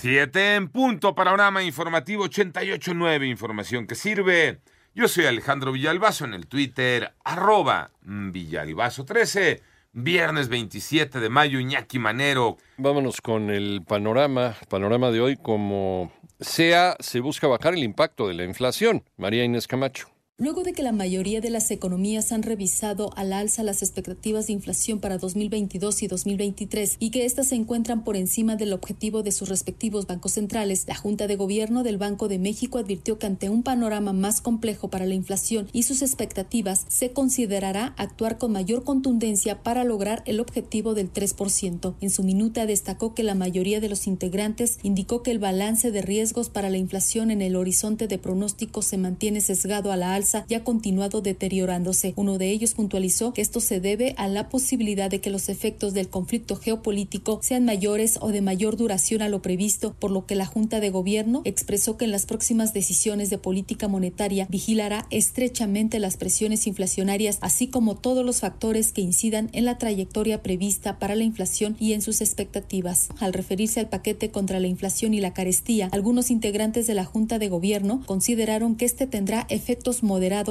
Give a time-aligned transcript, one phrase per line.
[0.00, 4.60] Siete en punto, panorama informativo 88.9, información que sirve.
[4.94, 12.58] Yo soy Alejandro Villalbazo en el Twitter, arroba Villalbazo13, viernes 27 de mayo, Iñaki Manero.
[12.76, 18.34] Vámonos con el panorama, panorama de hoy, como sea, se busca bajar el impacto de
[18.34, 19.02] la inflación.
[19.16, 20.10] María Inés Camacho.
[20.40, 24.52] Luego de que la mayoría de las economías han revisado al alza las expectativas de
[24.52, 29.32] inflación para 2022 y 2023 y que éstas se encuentran por encima del objetivo de
[29.32, 33.50] sus respectivos bancos centrales, la Junta de Gobierno del Banco de México advirtió que ante
[33.50, 38.84] un panorama más complejo para la inflación y sus expectativas, se considerará actuar con mayor
[38.84, 41.94] contundencia para lograr el objetivo del 3%.
[42.00, 46.00] En su minuta destacó que la mayoría de los integrantes indicó que el balance de
[46.00, 50.27] riesgos para la inflación en el horizonte de pronóstico se mantiene sesgado a la alza
[50.48, 52.12] y ha continuado deteriorándose.
[52.16, 55.94] Uno de ellos puntualizó que esto se debe a la posibilidad de que los efectos
[55.94, 60.34] del conflicto geopolítico sean mayores o de mayor duración a lo previsto, por lo que
[60.34, 65.98] la Junta de Gobierno expresó que en las próximas decisiones de política monetaria vigilará estrechamente
[65.98, 71.14] las presiones inflacionarias, así como todos los factores que incidan en la trayectoria prevista para
[71.14, 73.08] la inflación y en sus expectativas.
[73.18, 77.38] Al referirse al paquete contra la inflación y la carestía, algunos integrantes de la Junta
[77.38, 80.02] de Gobierno consideraron que este tendrá efectos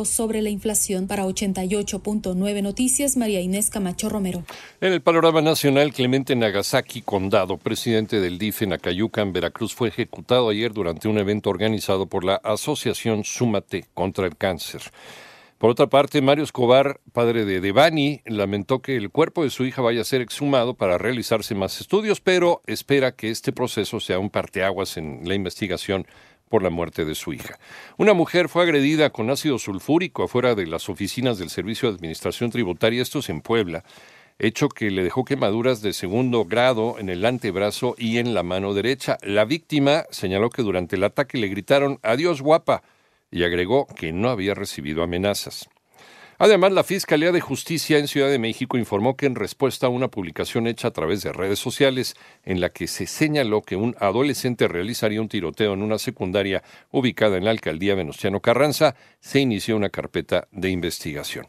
[0.05, 1.07] sobre la inflación.
[1.07, 4.43] Para 88.9 Noticias, María Inés Camacho Romero.
[4.79, 10.49] En el panorama nacional, Clemente Nagasaki Condado, presidente del DIF en Acayucan, Veracruz, fue ejecutado
[10.49, 14.81] ayer durante un evento organizado por la Asociación Súmate contra el Cáncer.
[15.57, 19.81] Por otra parte, Mario Escobar, padre de Devani, lamentó que el cuerpo de su hija
[19.81, 24.29] vaya a ser exhumado para realizarse más estudios, pero espera que este proceso sea un
[24.29, 26.05] parteaguas en la investigación
[26.49, 27.59] por la muerte de su hija.
[27.97, 32.51] Una mujer fue agredida con ácido sulfúrico afuera de las oficinas del Servicio de Administración
[32.51, 33.83] Tributaria, estos en Puebla,
[34.39, 38.73] hecho que le dejó quemaduras de segundo grado en el antebrazo y en la mano
[38.73, 39.17] derecha.
[39.21, 42.83] La víctima señaló que durante el ataque le gritaron Adiós guapa
[43.31, 45.69] y agregó que no había recibido amenazas.
[46.39, 50.09] Además, la Fiscalía de Justicia en Ciudad de México informó que en respuesta a una
[50.09, 54.67] publicación hecha a través de redes sociales en la que se señaló que un adolescente
[54.67, 59.89] realizaría un tiroteo en una secundaria ubicada en la alcaldía Venustiano Carranza, se inició una
[59.89, 61.47] carpeta de investigación.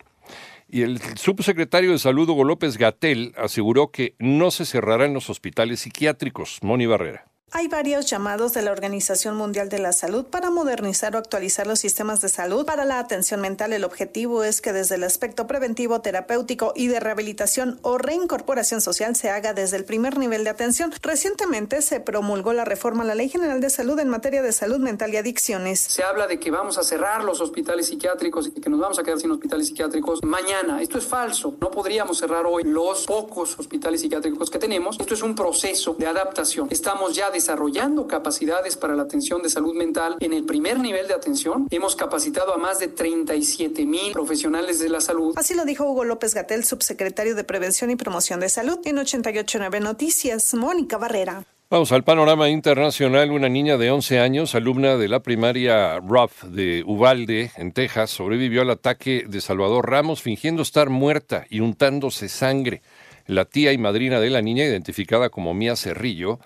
[0.70, 5.80] Y el subsecretario de Salud, Hugo López Gatel, aseguró que no se cerrarán los hospitales
[5.80, 6.58] psiquiátricos.
[6.62, 7.26] Moni Barrera.
[7.50, 11.78] Hay varios llamados de la Organización Mundial de la Salud para modernizar o actualizar los
[11.78, 13.72] sistemas de salud para la atención mental.
[13.72, 19.16] El objetivo es que desde el aspecto preventivo, terapéutico y de rehabilitación o reincorporación social
[19.16, 20.92] se haga desde el primer nivel de atención.
[21.00, 24.78] Recientemente se promulgó la reforma a la Ley General de Salud en materia de salud
[24.78, 25.80] mental y adicciones.
[25.80, 29.02] Se habla de que vamos a cerrar los hospitales psiquiátricos y que nos vamos a
[29.02, 30.82] quedar sin hospitales psiquiátricos mañana.
[30.82, 31.56] Esto es falso.
[31.62, 35.00] No podríamos cerrar hoy los pocos hospitales psiquiátricos que tenemos.
[35.00, 36.68] Esto es un proceso de adaptación.
[36.70, 41.14] Estamos ya desarrollando capacidades para la atención de salud mental en el primer nivel de
[41.14, 41.68] atención.
[41.70, 45.34] Hemos capacitado a más de 37 mil profesionales de la salud.
[45.36, 49.78] Así lo dijo Hugo López Gatel, subsecretario de Prevención y Promoción de Salud, en 889
[49.78, 51.44] Noticias, Mónica Barrera.
[51.70, 53.30] Vamos al panorama internacional.
[53.30, 58.62] Una niña de 11 años, alumna de la primaria Ruff de Uvalde, en Texas, sobrevivió
[58.62, 62.82] al ataque de Salvador Ramos fingiendo estar muerta y untándose sangre.
[63.26, 66.40] La tía y madrina de la niña, identificada como Mía Cerrillo,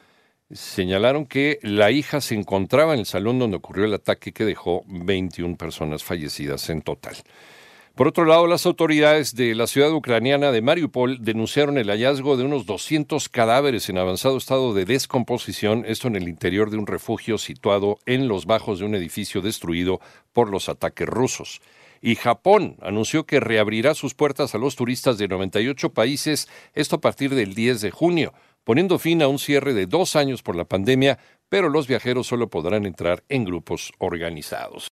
[0.53, 4.83] señalaron que la hija se encontraba en el salón donde ocurrió el ataque que dejó
[4.87, 7.17] 21 personas fallecidas en total.
[7.95, 12.45] Por otro lado, las autoridades de la ciudad ucraniana de Mariupol denunciaron el hallazgo de
[12.45, 17.37] unos 200 cadáveres en avanzado estado de descomposición, esto en el interior de un refugio
[17.37, 20.01] situado en los bajos de un edificio destruido
[20.33, 21.61] por los ataques rusos.
[22.01, 27.01] Y Japón anunció que reabrirá sus puertas a los turistas de 98 países, esto a
[27.01, 28.33] partir del 10 de junio
[28.65, 31.19] poniendo fin a un cierre de dos años por la pandemia,
[31.49, 34.91] pero los viajeros solo podrán entrar en grupos organizados.